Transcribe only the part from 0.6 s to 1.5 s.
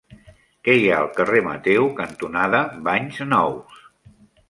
Què hi ha al carrer